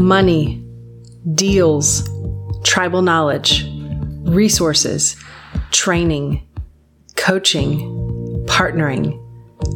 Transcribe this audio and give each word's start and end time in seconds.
money, 0.00 0.64
deals, 1.34 2.08
tribal 2.64 3.02
knowledge, 3.02 3.66
resources, 4.22 5.14
training, 5.70 6.42
coaching, 7.16 7.78
partnering. 8.46 9.22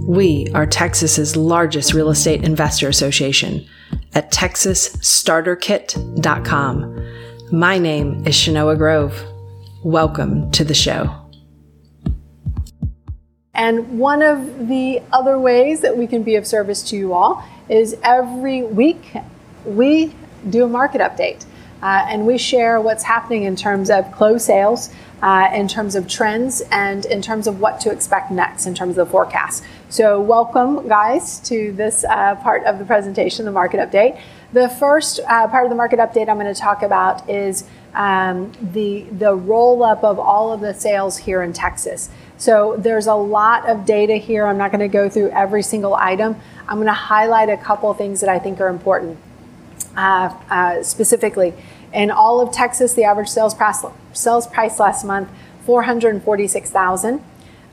We 0.09 0.49
are 0.55 0.67
Texas's 0.67 1.37
largest 1.37 1.93
real 1.93 2.09
estate 2.09 2.43
investor 2.43 2.89
association 2.89 3.67
at 4.15 4.33
texasstarterkit.com. 4.33 7.11
My 7.53 7.77
name 7.79 8.27
is 8.27 8.35
Shanoa 8.35 8.79
Grove. 8.79 9.23
Welcome 9.85 10.51
to 10.53 10.65
the 10.65 10.73
show. 10.73 11.15
And 13.53 13.99
one 13.99 14.23
of 14.23 14.69
the 14.69 15.03
other 15.13 15.39
ways 15.39 15.83
that 15.83 15.95
we 15.97 16.07
can 16.07 16.23
be 16.23 16.37
of 16.37 16.47
service 16.47 16.83
to 16.85 16.97
you 16.97 17.13
all 17.13 17.45
is 17.69 17.95
every 18.03 18.63
week 18.63 19.15
we 19.65 20.15
do 20.49 20.65
a 20.65 20.69
market 20.69 21.01
update. 21.01 21.45
Uh, 21.83 22.03
and 22.09 22.27
we 22.27 22.39
share 22.39 22.81
what's 22.81 23.03
happening 23.03 23.43
in 23.43 23.55
terms 23.55 23.91
of 23.91 24.11
closed 24.13 24.47
sales, 24.47 24.89
uh, 25.21 25.51
in 25.55 25.69
terms 25.69 25.95
of 25.95 26.09
trends, 26.09 26.63
and 26.71 27.05
in 27.05 27.21
terms 27.21 27.47
of 27.47 27.61
what 27.61 27.79
to 27.79 27.91
expect 27.91 28.31
next 28.31 28.65
in 28.65 28.75
terms 28.75 28.97
of 28.97 29.07
the 29.07 29.11
forecast. 29.11 29.63
So, 29.91 30.19
welcome, 30.19 30.89
guys, 30.89 31.41
to 31.41 31.73
this 31.73 32.03
uh, 32.05 32.37
part 32.37 32.65
of 32.65 32.79
the 32.79 32.87
presentation, 32.87 33.45
the 33.45 33.53
market 33.53 33.81
update. 33.81 34.19
The 34.55 34.71
first 34.71 35.21
uh, 35.29 35.47
part 35.49 35.65
of 35.65 35.71
the 35.71 35.77
market 35.77 35.99
update 35.99 36.31
I'm 36.31 36.39
going 36.39 36.53
to 36.53 36.59
talk 36.59 36.83
about 36.83 37.29
is 37.29 37.65
um, 37.93 38.53
the 38.73 39.03
the 39.13 39.35
roll 39.35 39.83
up 39.83 40.05
of 40.05 40.19
all 40.19 40.53
of 40.53 40.61
the 40.61 40.73
sales 40.73 41.19
here 41.19 41.43
in 41.43 41.53
Texas. 41.53 42.09
So 42.39 42.77
there's 42.79 43.07
a 43.07 43.15
lot 43.15 43.69
of 43.69 43.85
data 43.85 44.15
here. 44.15 44.47
I'm 44.47 44.59
not 44.59 44.71
going 44.71 44.81
to 44.81 44.89
go 44.89 45.09
through 45.09 45.31
every 45.31 45.63
single 45.63 45.95
item. 45.95 46.37
I'm 46.67 46.77
going 46.77 46.87
to 46.87 46.93
highlight 46.93 47.51
a 47.51 47.57
couple 47.57 47.93
things 47.95 48.21
that 48.21 48.31
I 48.31 48.39
think 48.39 48.61
are 48.61 48.69
important. 48.69 49.19
Uh, 49.97 50.35
uh, 50.51 50.83
specifically, 50.83 51.55
in 51.93 52.11
all 52.11 52.41
of 52.41 52.53
Texas, 52.53 52.95
the 52.95 53.05
average 53.05 53.29
sales 53.29 53.55
price, 53.55 53.85
sales 54.13 54.47
price 54.47 54.81
last 54.81 55.05
month, 55.05 55.29
446,000. 55.65 57.23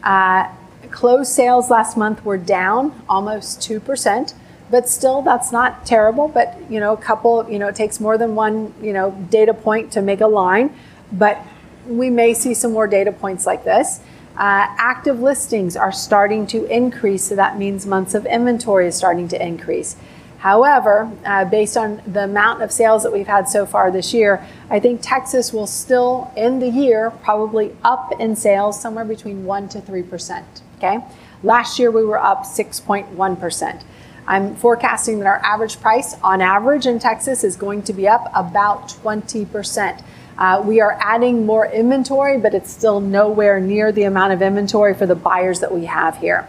Uh, 0.03 0.47
closed 0.91 1.31
sales 1.31 1.69
last 1.69 1.97
month 1.97 2.23
were 2.23 2.37
down 2.37 3.03
almost 3.09 3.59
2%, 3.61 4.33
but 4.69 4.87
still 4.87 5.21
that's 5.21 5.51
not 5.51 5.85
terrible, 5.85 6.27
but 6.27 6.57
you 6.69 6.79
know, 6.79 6.93
a 6.93 6.97
couple, 6.97 7.49
you 7.49 7.59
know, 7.59 7.67
it 7.67 7.75
takes 7.75 7.99
more 7.99 8.17
than 8.17 8.35
one, 8.35 8.73
you 8.81 8.93
know, 8.93 9.11
data 9.29 9.53
point 9.53 9.91
to 9.93 10.01
make 10.01 10.21
a 10.21 10.27
line, 10.27 10.73
but 11.11 11.39
we 11.87 12.09
may 12.09 12.33
see 12.33 12.53
some 12.53 12.71
more 12.71 12.87
data 12.87 13.11
points 13.11 13.45
like 13.45 13.63
this. 13.63 13.99
Uh, 14.37 14.65
active 14.77 15.19
listings 15.19 15.75
are 15.75 15.91
starting 15.91 16.47
to 16.47 16.65
increase, 16.65 17.25
so 17.25 17.35
that 17.35 17.57
means 17.57 17.85
months 17.85 18.13
of 18.13 18.25
inventory 18.25 18.87
is 18.87 18.95
starting 18.95 19.27
to 19.27 19.45
increase. 19.45 19.97
However, 20.41 21.11
uh, 21.23 21.45
based 21.45 21.77
on 21.77 22.01
the 22.07 22.23
amount 22.23 22.63
of 22.63 22.71
sales 22.71 23.03
that 23.03 23.13
we've 23.13 23.27
had 23.27 23.47
so 23.47 23.67
far 23.67 23.91
this 23.91 24.11
year, 24.11 24.43
I 24.71 24.79
think 24.79 25.01
Texas 25.03 25.53
will 25.53 25.67
still 25.67 26.33
end 26.35 26.63
the 26.63 26.67
year 26.67 27.11
probably 27.11 27.75
up 27.83 28.11
in 28.19 28.35
sales 28.35 28.81
somewhere 28.81 29.05
between 29.05 29.45
1 29.45 29.69
to 29.69 29.81
3%. 29.81 30.43
Okay? 30.77 30.97
Last 31.43 31.77
year 31.77 31.91
we 31.91 32.03
were 32.03 32.17
up 32.17 32.43
6.1%. 32.43 33.83
I'm 34.25 34.55
forecasting 34.55 35.19
that 35.19 35.27
our 35.27 35.37
average 35.45 35.79
price 35.79 36.15
on 36.23 36.41
average 36.41 36.87
in 36.87 36.97
Texas 36.97 37.43
is 37.43 37.55
going 37.55 37.83
to 37.83 37.93
be 37.93 38.07
up 38.07 38.31
about 38.33 38.87
20%. 38.87 40.03
Uh, 40.39 40.63
we 40.65 40.81
are 40.81 40.97
adding 40.99 41.45
more 41.45 41.67
inventory, 41.67 42.39
but 42.39 42.55
it's 42.55 42.71
still 42.71 42.99
nowhere 42.99 43.59
near 43.59 43.91
the 43.91 44.03
amount 44.03 44.33
of 44.33 44.41
inventory 44.41 44.95
for 44.95 45.05
the 45.05 45.13
buyers 45.13 45.59
that 45.59 45.71
we 45.71 45.85
have 45.85 46.17
here. 46.17 46.47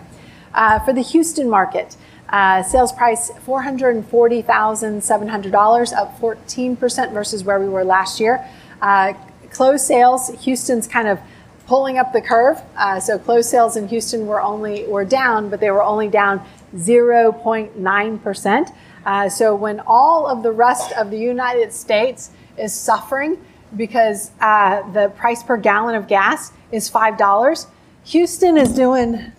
Uh, 0.55 0.79
for 0.79 0.95
the 0.95 1.03
Houston 1.03 1.51
market, 1.51 1.97
uh, 2.33 2.63
sales 2.63 2.93
price 2.93 3.31
$440,700, 3.47 5.93
up 5.93 6.19
14% 6.21 7.13
versus 7.13 7.45
where 7.45 7.61
we 7.61 7.69
were 7.69 7.85
last 7.85 8.19
year. 8.19 8.43
Uh, 8.81 9.13
closed 9.51 9.85
sales, 9.85 10.31
Houston's 10.45 10.87
kind 10.87 11.09
of 11.09 11.19
pulling 11.67 11.99
up 11.99 12.13
the 12.13 12.23
curve. 12.23 12.59
Uh, 12.77 12.99
so 12.99 13.19
closed 13.19 13.51
sales 13.51 13.77
in 13.77 13.87
Houston 13.89 14.27
were 14.27 14.41
only 14.41 14.87
were 14.87 15.05
down, 15.05 15.51
but 15.51 15.61
they 15.61 15.71
were 15.71 15.83
only 15.83 16.09
down 16.09 16.43
0.9%. 16.75 18.75
Uh, 19.05 19.29
so 19.29 19.55
when 19.55 19.81
all 19.87 20.27
of 20.27 20.43
the 20.43 20.53
rest 20.53 20.93
of 20.93 21.11
the 21.11 21.19
United 21.19 21.71
States 21.73 22.31
is 22.57 22.73
suffering, 22.73 23.37
because 23.77 24.31
uh, 24.41 24.91
the 24.93 25.09
price 25.11 25.43
per 25.43 25.57
gallon 25.57 25.95
of 25.95 26.09
gas 26.09 26.53
is 26.71 26.91
$5. 26.91 27.67
Houston 28.05 28.59
is 28.59 28.75
doing 28.75 29.33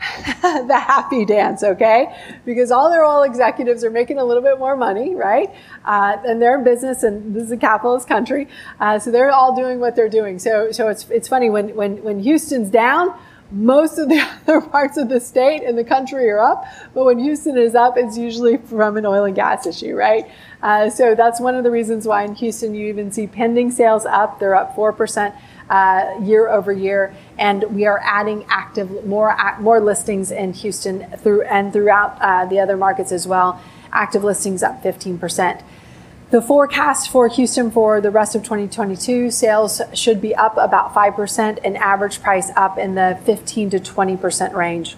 the 0.42 0.78
happy 0.78 1.24
dance, 1.24 1.62
okay? 1.62 2.38
Because 2.44 2.70
all 2.70 2.90
their 2.90 3.04
oil 3.04 3.22
executives 3.22 3.84
are 3.84 3.90
making 3.90 4.18
a 4.18 4.24
little 4.24 4.42
bit 4.42 4.58
more 4.58 4.76
money, 4.76 5.14
right? 5.14 5.50
Uh, 5.84 6.16
and 6.26 6.40
they're 6.40 6.56
in 6.56 6.64
business, 6.64 7.02
and 7.02 7.34
this 7.34 7.44
is 7.44 7.52
a 7.52 7.56
capitalist 7.56 8.08
country, 8.08 8.48
uh, 8.80 8.98
so 8.98 9.10
they're 9.10 9.30
all 9.30 9.54
doing 9.54 9.78
what 9.78 9.96
they're 9.96 10.08
doing. 10.08 10.38
So, 10.38 10.72
so 10.72 10.88
it's 10.88 11.08
it's 11.10 11.28
funny 11.28 11.50
when 11.50 11.74
when 11.74 12.02
when 12.02 12.20
Houston's 12.20 12.70
down, 12.70 13.14
most 13.50 13.98
of 13.98 14.08
the 14.08 14.20
other 14.48 14.60
parts 14.60 14.96
of 14.96 15.08
the 15.08 15.20
state 15.20 15.62
and 15.62 15.76
the 15.76 15.84
country 15.84 16.30
are 16.30 16.40
up, 16.40 16.64
but 16.94 17.04
when 17.04 17.18
Houston 17.18 17.58
is 17.58 17.74
up, 17.74 17.94
it's 17.96 18.16
usually 18.16 18.56
from 18.56 18.96
an 18.96 19.04
oil 19.04 19.24
and 19.24 19.34
gas 19.34 19.66
issue, 19.66 19.94
right? 19.94 20.30
Uh, 20.62 20.88
so 20.88 21.14
that's 21.14 21.40
one 21.40 21.54
of 21.54 21.64
the 21.64 21.70
reasons 21.70 22.06
why 22.06 22.24
in 22.24 22.34
Houston 22.34 22.74
you 22.74 22.88
even 22.88 23.10
see 23.10 23.26
pending 23.26 23.70
sales 23.70 24.06
up. 24.06 24.38
They're 24.38 24.54
up 24.54 24.76
4% 24.76 25.34
uh, 25.70 26.16
year 26.20 26.48
over 26.48 26.72
year, 26.72 27.14
and 27.38 27.62
we 27.74 27.86
are 27.86 28.00
adding 28.04 28.44
active 28.48 29.06
more 29.06 29.34
more 29.60 29.80
listings 29.80 30.30
in 30.30 30.52
Houston 30.52 31.06
through 31.18 31.42
and 31.42 31.72
throughout 31.72 32.18
uh, 32.20 32.44
the 32.44 32.58
other 32.58 32.76
markets 32.76 33.12
as 33.12 33.26
well. 33.26 33.62
Active 33.92 34.22
listings 34.24 34.62
up 34.62 34.82
15%. 34.82 35.62
The 36.30 36.40
forecast 36.40 37.10
for 37.10 37.26
Houston 37.28 37.72
for 37.72 38.00
the 38.00 38.10
rest 38.10 38.36
of 38.36 38.44
2022 38.44 39.32
sales 39.32 39.80
should 39.94 40.20
be 40.20 40.34
up 40.34 40.56
about 40.56 40.94
5% 40.94 41.58
and 41.64 41.76
average 41.76 42.22
price 42.22 42.52
up 42.54 42.78
in 42.78 42.94
the 42.94 43.18
15 43.24 43.70
to 43.70 43.80
20% 43.80 44.54
range. 44.54 44.96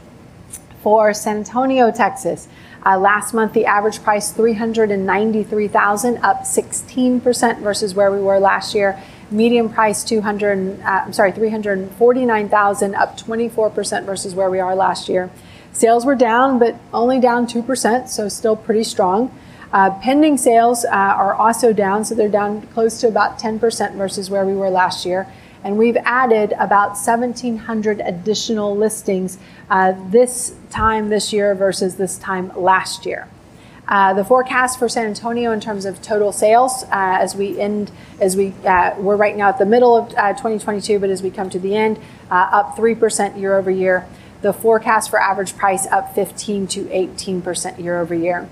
For 0.82 1.14
San 1.14 1.38
Antonio, 1.38 1.90
Texas, 1.90 2.48
uh, 2.84 2.98
last 2.98 3.32
month 3.32 3.54
the 3.54 3.64
average 3.64 4.02
price 4.02 4.30
393,000 4.32 6.18
up 6.18 6.42
16% 6.42 7.60
versus 7.60 7.94
where 7.94 8.10
we 8.10 8.20
were 8.20 8.38
last 8.38 8.74
year. 8.74 9.00
Medium 9.32 9.68
price 9.68 10.04
200 10.04 10.80
uh, 10.80 10.84
I'm 10.84 11.12
sorry 11.12 11.32
349,000 11.32 12.94
up 12.94 13.18
24% 13.18 14.04
versus 14.04 14.34
where 14.34 14.50
we 14.50 14.60
are 14.60 14.74
last 14.74 15.08
year. 15.08 15.30
Sales 15.72 16.04
were 16.04 16.14
down 16.14 16.58
but 16.58 16.76
only 16.92 17.18
down 17.18 17.46
2%, 17.46 18.08
so 18.08 18.28
still 18.28 18.56
pretty 18.56 18.84
strong. 18.84 19.36
Uh, 19.72 19.90
pending 20.00 20.36
sales 20.36 20.84
uh, 20.84 20.88
are 20.90 21.34
also 21.34 21.72
down, 21.72 22.04
so 22.04 22.14
they're 22.14 22.28
down 22.28 22.60
close 22.68 23.00
to 23.00 23.08
about 23.08 23.38
10% 23.38 23.94
versus 23.94 24.28
where 24.28 24.44
we 24.44 24.54
were 24.54 24.68
last 24.68 25.06
year. 25.06 25.26
And 25.64 25.78
we've 25.78 25.96
added 26.04 26.52
about 26.58 26.90
1,700 26.90 28.00
additional 28.00 28.76
listings 28.76 29.38
uh, 29.70 29.94
this 30.10 30.54
time 30.70 31.08
this 31.08 31.32
year 31.32 31.54
versus 31.54 31.96
this 31.96 32.18
time 32.18 32.52
last 32.54 33.06
year. 33.06 33.28
Uh, 33.92 34.14
the 34.14 34.24
forecast 34.24 34.78
for 34.78 34.88
San 34.88 35.04
Antonio 35.04 35.52
in 35.52 35.60
terms 35.60 35.84
of 35.84 36.00
total 36.00 36.32
sales 36.32 36.84
uh, 36.84 36.88
as 37.20 37.36
we 37.36 37.60
end, 37.60 37.90
as 38.22 38.34
we 38.34 38.54
uh, 38.64 38.94
we're 38.96 39.16
right 39.16 39.36
now 39.36 39.50
at 39.50 39.58
the 39.58 39.66
middle 39.66 39.94
of 39.94 40.08
2022, 40.08 40.98
but 40.98 41.10
as 41.10 41.22
we 41.22 41.30
come 41.30 41.50
to 41.50 41.58
the 41.58 41.76
end, 41.76 42.00
up 42.30 42.74
3% 42.74 43.38
year 43.38 43.54
over 43.54 43.70
year. 43.70 44.06
The 44.40 44.54
forecast 44.54 45.10
for 45.10 45.20
average 45.20 45.58
price 45.58 45.86
up 45.88 46.14
15 46.14 46.68
to 46.68 46.84
18% 46.84 47.84
year 47.84 48.00
over 48.00 48.14
year. 48.14 48.48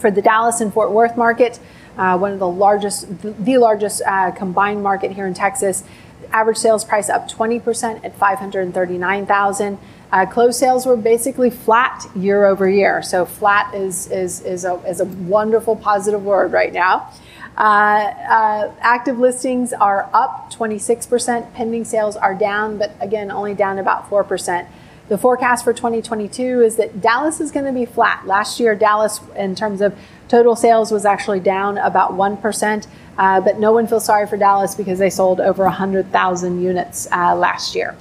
For 0.00 0.10
the 0.10 0.20
Dallas 0.20 0.60
and 0.60 0.74
Fort 0.74 0.90
Worth 0.90 1.16
market, 1.16 1.60
uh, 1.96 2.18
one 2.18 2.32
of 2.32 2.40
the 2.40 2.48
largest, 2.48 3.22
the 3.22 3.58
largest 3.58 4.02
uh, 4.04 4.32
combined 4.32 4.82
market 4.82 5.12
here 5.12 5.28
in 5.28 5.34
Texas, 5.34 5.84
average 6.32 6.56
sales 6.56 6.84
price 6.84 7.08
up 7.08 7.30
20% 7.30 8.04
at 8.04 8.18
539,000. 8.18 9.78
Uh, 10.12 10.24
closed 10.24 10.58
sales 10.58 10.86
were 10.86 10.96
basically 10.96 11.50
flat 11.50 12.04
year 12.14 12.46
over 12.46 12.68
year. 12.68 13.02
So 13.02 13.24
flat 13.24 13.74
is, 13.74 14.10
is, 14.10 14.40
is, 14.42 14.64
a, 14.64 14.74
is 14.86 15.00
a 15.00 15.04
wonderful 15.04 15.76
positive 15.76 16.22
word 16.22 16.52
right 16.52 16.72
now. 16.72 17.10
Uh, 17.56 18.12
uh, 18.28 18.74
active 18.80 19.18
listings 19.18 19.72
are 19.72 20.10
up 20.12 20.52
26%. 20.52 21.52
Pending 21.54 21.84
sales 21.84 22.16
are 22.16 22.34
down, 22.34 22.78
but 22.78 22.92
again, 23.00 23.30
only 23.30 23.54
down 23.54 23.78
about 23.78 24.08
4%. 24.10 24.66
The 25.08 25.16
forecast 25.16 25.64
for 25.64 25.72
2022 25.72 26.62
is 26.62 26.76
that 26.76 27.00
Dallas 27.00 27.40
is 27.40 27.52
going 27.52 27.66
to 27.66 27.72
be 27.72 27.86
flat. 27.86 28.26
Last 28.26 28.58
year, 28.58 28.74
Dallas, 28.74 29.20
in 29.36 29.54
terms 29.54 29.80
of 29.80 29.96
total 30.28 30.56
sales, 30.56 30.90
was 30.90 31.04
actually 31.04 31.40
down 31.40 31.78
about 31.78 32.12
1%, 32.12 32.86
uh, 33.16 33.40
but 33.40 33.58
no 33.58 33.72
one 33.72 33.86
feels 33.86 34.04
sorry 34.04 34.26
for 34.26 34.36
Dallas 34.36 34.74
because 34.74 34.98
they 34.98 35.10
sold 35.10 35.40
over 35.40 35.62
100,000 35.64 36.60
units 36.60 37.06
uh, 37.12 37.36
last 37.36 37.74
year. 37.74 37.96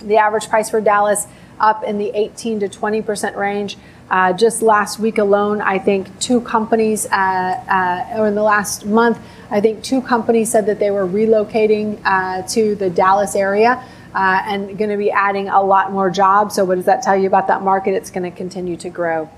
The 0.00 0.16
average 0.16 0.48
price 0.48 0.70
for 0.70 0.80
Dallas 0.80 1.26
up 1.60 1.84
in 1.84 1.98
the 1.98 2.10
18 2.14 2.60
to 2.60 2.68
20% 2.68 3.36
range. 3.36 3.76
Uh, 4.10 4.32
just 4.32 4.60
last 4.60 4.98
week 4.98 5.18
alone, 5.18 5.60
I 5.60 5.78
think 5.78 6.18
two 6.18 6.40
companies, 6.40 7.06
uh, 7.06 7.14
uh, 7.14 8.18
or 8.18 8.26
in 8.26 8.34
the 8.34 8.42
last 8.42 8.84
month, 8.84 9.20
I 9.50 9.60
think 9.60 9.84
two 9.84 10.02
companies 10.02 10.50
said 10.50 10.66
that 10.66 10.80
they 10.80 10.90
were 10.90 11.06
relocating 11.06 12.00
uh, 12.04 12.42
to 12.48 12.74
the 12.74 12.90
Dallas 12.90 13.36
area 13.36 13.84
uh, 14.12 14.42
and 14.46 14.76
going 14.76 14.90
to 14.90 14.96
be 14.96 15.12
adding 15.12 15.48
a 15.48 15.62
lot 15.62 15.92
more 15.92 16.10
jobs. 16.10 16.56
So, 16.56 16.64
what 16.64 16.74
does 16.74 16.86
that 16.86 17.02
tell 17.02 17.16
you 17.16 17.28
about 17.28 17.46
that 17.46 17.62
market? 17.62 17.94
It's 17.94 18.10
going 18.10 18.28
to 18.28 18.36
continue 18.36 18.76
to 18.78 18.90
grow. 18.90 19.30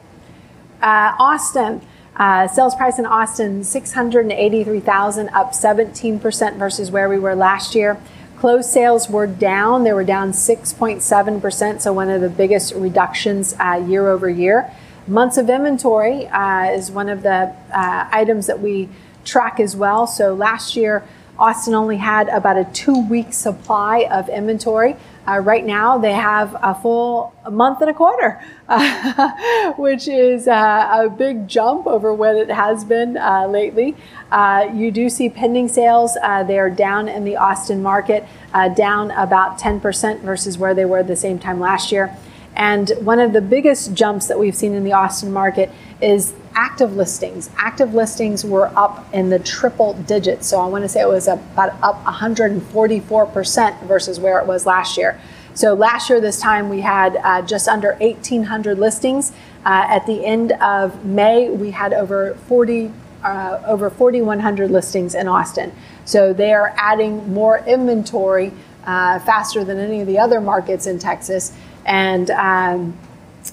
Uh, 0.81 1.15
Austin, 1.19 1.83
sales 2.17 2.75
price 2.75 2.99
in 2.99 3.05
Austin, 3.05 3.65
683,000, 3.65 5.29
up 5.29 5.53
17% 5.53 6.57
versus 6.57 6.91
where 6.91 7.11
we 7.11 7.19
were 7.19 7.35
last 7.35 7.75
year. 7.75 8.01
Closed 8.43 8.71
sales 8.71 9.09
were 9.09 9.29
down. 9.29 9.85
They 9.85 9.93
were 9.93 10.03
down 10.03 10.33
6.7%, 10.33 11.81
so 11.81 11.93
one 11.93 12.11
of 12.11 12.21
the 12.21 12.29
biggest 12.29 12.75
reductions 12.75 13.55
uh, 13.61 13.81
year 13.87 14.09
over 14.09 14.29
year. 14.29 14.69
Months 15.07 15.37
of 15.37 15.49
inventory 15.49 16.27
uh, 16.27 16.73
is 16.73 16.91
one 16.91 17.09
of 17.09 17.23
the 17.23 17.55
uh, 17.73 18.09
items 18.11 18.49
that 18.49 18.59
we 18.59 18.89
track 19.25 19.61
as 19.61 19.77
well. 19.77 20.09
So 20.09 20.35
last 20.35 20.75
year, 20.75 21.05
Austin 21.39 21.75
only 21.75 21.97
had 21.97 22.29
about 22.29 22.57
a 22.57 22.65
two 22.73 23.07
week 23.09 23.33
supply 23.33 24.07
of 24.11 24.29
inventory. 24.29 24.97
Uh, 25.27 25.39
right 25.39 25.65
now, 25.65 25.99
they 25.99 26.13
have 26.13 26.57
a 26.63 26.75
full 26.75 27.33
month 27.51 27.81
and 27.81 27.89
a 27.89 27.95
quarter, 27.95 28.43
uh, 28.69 29.73
which 29.77 30.09
is 30.09 30.49
uh, 30.49 30.89
a 30.93 31.09
big 31.09 31.47
jump 31.47 31.87
over 31.87 32.13
what 32.13 32.35
it 32.35 32.51
has 32.51 32.85
been 32.85 33.17
uh, 33.17 33.47
lately. 33.47 33.97
Uh, 34.33 34.69
you 34.75 34.91
do 34.91 35.09
see 35.09 35.29
pending 35.29 35.69
sales. 35.69 36.17
Uh, 36.23 36.43
they 36.43 36.59
are 36.59 36.71
down 36.71 37.09
in 37.09 37.25
the 37.25 37.37
Austin 37.37 37.83
market, 37.83 38.27
down 38.75 39.11
about 39.13 39.59
10% 39.59 40.21
versus 40.21 40.59
where 40.59 40.75
they 40.75 40.85
were 40.85 41.03
the 41.03 41.17
same 41.17 41.39
time 41.39 41.61
last 41.61 41.93
year. 41.93 42.17
And 42.55 42.91
one 43.01 43.19
of 43.19 43.33
the 43.33 43.41
biggest 43.41 43.95
jumps 43.95 44.27
that 44.27 44.39
we've 44.39 44.55
seen 44.55 44.75
in 44.75 44.85
the 44.85 44.93
Austin 44.93 45.33
market 45.33 45.71
is 46.01 46.35
active 46.55 46.97
listings. 46.97 47.51
Active 47.57 47.95
listings 47.95 48.45
were 48.45 48.67
up 48.77 49.09
in 49.15 49.31
the 49.31 49.39
triple 49.39 49.95
digits. 49.95 50.49
So 50.49 50.61
I 50.61 50.67
want 50.67 50.85
to 50.85 50.89
say 50.89 51.01
it 51.01 51.09
was 51.09 51.29
about 51.29 51.75
up 51.83 52.05
144% 52.05 53.83
versus 53.85 54.21
where 54.21 54.39
it 54.39 54.47
was 54.47 54.67
last 54.67 54.97
year. 54.97 55.21
So 55.55 55.75
last 55.75 56.09
year, 56.09 56.21
this 56.21 56.41
time, 56.41 56.71
we 56.71 56.81
had 56.81 57.17
uh, 57.17 57.43
just 57.43 57.69
under 57.69 57.95
1,800 57.97 58.79
listings. 58.79 59.33
Uh, 59.65 59.85
at 59.89 60.07
the 60.07 60.25
end 60.25 60.53
of 60.53 61.05
May, 61.05 61.51
we 61.51 61.71
had 61.71 61.93
over 61.93 62.35
40, 62.49 62.91
uh, 63.23 63.63
over 63.67 63.91
4,100 63.91 64.71
listings 64.71 65.15
in 65.15 65.29
Austin. 65.29 65.73
So 66.07 66.33
they 66.33 66.55
are 66.55 66.75
adding 66.79 67.33
more 67.35 67.59
inventory 67.67 68.53
uh, 68.85 69.19
faster 69.21 69.63
than 69.63 69.79
any 69.79 70.01
of 70.01 70.07
the 70.07 70.19
other 70.19 70.41
markets 70.41 70.87
in 70.87 70.99
Texas 70.99 71.53
and 71.85 72.31
um, 72.31 72.99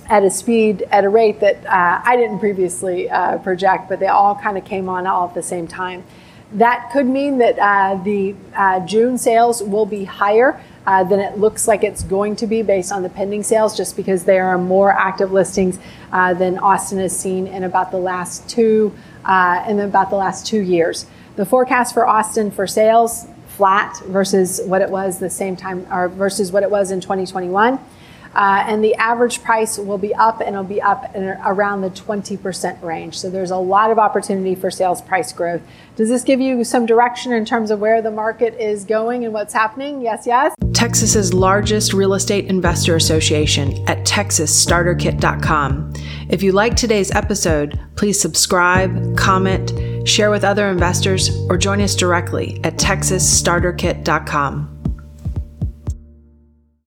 at 0.08 0.24
a 0.24 0.30
speed, 0.30 0.84
at 0.92 1.04
a 1.04 1.10
rate 1.10 1.40
that 1.40 1.66
uh, 1.66 2.02
I 2.04 2.16
didn't 2.16 2.40
previously 2.40 3.10
uh, 3.10 3.38
project, 3.40 3.90
but 3.90 4.00
they 4.00 4.08
all 4.08 4.36
kind 4.36 4.58
of 4.58 4.66
came 4.66 4.90
on 4.90 5.08
all 5.08 5.28
at 5.28 5.34
the 5.34 5.44
same 5.44 5.68
time. 5.68 6.04
That 6.54 6.90
could 6.92 7.06
mean 7.06 7.38
that 7.40 7.60
uh, 7.60 8.02
the 8.04 8.36
uh, 8.56 8.86
June 8.86 9.18
sales 9.18 9.62
will 9.62 9.86
be 9.86 10.04
higher 10.04 10.60
uh, 10.88 11.04
than 11.04 11.20
it 11.20 11.38
looks 11.38 11.68
like 11.68 11.84
it's 11.84 12.04
going 12.04 12.36
to 12.38 12.48
be 12.48 12.64
based 12.64 12.92
on 12.92 13.04
the 13.04 13.10
pending 13.10 13.44
sales, 13.44 13.78
just 13.78 13.96
because 13.96 14.24
there 14.24 14.46
are 14.48 14.58
more 14.58 14.92
active 14.92 15.32
listings 15.32 15.78
uh, 16.12 16.34
than 16.34 16.58
Austin 16.58 16.98
has 16.98 17.18
seen 17.18 17.46
in 17.46 17.64
about 17.64 17.92
the 17.92 17.98
last 17.98 18.50
two 18.50 18.96
in 19.68 19.80
about 19.80 20.10
the 20.10 20.16
last 20.16 20.48
two 20.48 20.62
years. 20.62 21.06
The 21.36 21.46
forecast 21.46 21.94
for 21.94 22.08
Austin 22.08 22.50
for 22.50 22.66
sales 22.66 23.28
flat 23.60 24.00
versus 24.08 24.62
what 24.66 24.82
it 24.82 24.90
was 24.90 25.20
the 25.20 25.30
same 25.30 25.56
time, 25.56 25.86
or 25.92 26.08
versus 26.08 26.52
what 26.52 26.64
it 26.64 26.72
was 26.72 26.92
in 26.92 27.02
2021. 27.02 27.78
Uh, 28.36 28.64
and 28.68 28.84
the 28.84 28.96
average 28.96 29.44
price 29.44 29.78
will 29.78 29.98
be 29.98 30.14
up 30.16 30.40
and 30.40 30.50
it'll 30.50 30.64
be 30.64 30.82
up 30.82 31.14
around 31.16 31.82
the 31.82 31.90
20% 31.90 32.82
range. 32.84 33.20
So 33.20 33.30
there's 33.30 33.52
a 33.52 33.58
lot 33.58 33.92
of 33.92 34.00
opportunity 34.00 34.56
for 34.56 34.72
sales 34.72 35.02
price 35.02 35.34
growth. 35.34 35.62
Does 35.96 36.10
this 36.10 36.24
give 36.24 36.40
you 36.40 36.64
some 36.64 36.86
direction 36.86 37.34
in 37.34 37.46
terms 37.46 37.72
of 37.72 37.80
where 37.80 38.02
the 38.02 38.12
market 38.12 38.56
is 38.60 38.86
going 38.86 39.26
and 39.26 39.34
what's 39.34 39.54
happening? 39.54 40.02
Yes, 40.02 40.26
yes. 40.26 40.56
Texas's 40.74 41.34
largest 41.34 41.92
real 41.92 42.14
estate 42.14 42.46
investor 42.46 42.96
association 42.96 43.74
at 43.90 44.06
texasstarterkit.com. 44.06 45.94
If 46.30 46.42
you 46.42 46.54
like 46.54 46.76
today's 46.76 47.12
episode, 47.12 47.78
please 47.96 48.22
subscribe, 48.22 49.18
comment, 49.18 50.08
share 50.08 50.32
with 50.32 50.46
other 50.46 50.70
investors, 50.70 51.30
or 51.50 51.58
join 51.58 51.82
us 51.82 51.96
directly 51.96 52.62
at 52.64 52.78
texasstarterkit.com. 52.78 54.79